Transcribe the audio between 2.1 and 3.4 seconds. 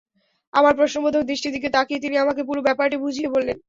আমাকে পুরো ব্যাপারটি বুঝিয়ে